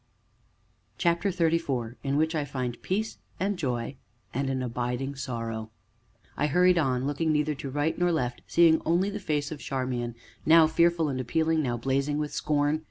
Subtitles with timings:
[0.97, 3.97] CHAPTER XXXIV IN WHICH I FIND PEACE AND JOY
[4.33, 5.69] AND AN ABIDING SORROW
[6.35, 10.15] I hurried on, looking neither to right nor left, seeing only the face of Charmian,
[10.43, 12.79] now fearful and appealing, now blazing with scorn.